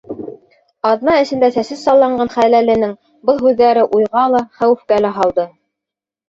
Аҙна 0.91 1.17
эсендә 1.23 1.49
сәсе 1.57 1.77
салланған 1.81 2.31
хәләленең 2.37 2.95
был 3.31 3.37
һүҙҙәре 3.45 3.85
уйға 3.99 4.25
ла, 4.37 4.43
хәүефкә 4.63 4.99
лә 5.07 5.15
һалды. 5.21 5.47